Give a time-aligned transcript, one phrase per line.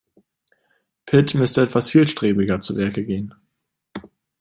[1.05, 3.35] Pit müsste etwas zielstrebiger zu Werke gehen.